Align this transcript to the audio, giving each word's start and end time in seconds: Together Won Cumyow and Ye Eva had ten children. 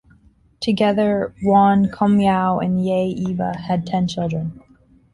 Together 0.61 1.31
Won 1.43 1.85
Cumyow 1.87 2.57
and 2.57 2.83
Ye 2.83 3.05
Eva 3.27 3.55
had 3.55 3.85
ten 3.85 4.07
children. 4.07 4.59